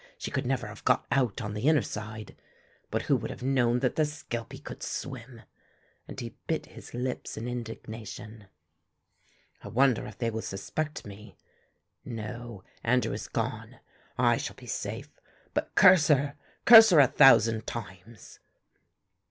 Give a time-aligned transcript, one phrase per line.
[0.17, 2.35] She could never have got out on the inner side.
[2.89, 5.43] But who would have known that the skelpie could swim?"
[6.07, 8.47] and he bit his lips in indignation.
[9.61, 11.37] "I wonder if they will suspect me?
[12.03, 13.77] No, Andrew is gone.
[14.17, 15.19] I shall be safe;
[15.53, 18.39] but curse her, curse her a thousand times."